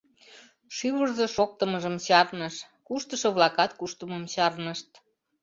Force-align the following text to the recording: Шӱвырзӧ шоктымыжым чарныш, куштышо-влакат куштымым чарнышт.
Шӱвырзӧ 0.75 1.25
шоктымыжым 1.35 1.95
чарныш, 2.05 2.55
куштышо-влакат 2.87 3.71
куштымым 3.79 4.23
чарнышт. 4.33 4.89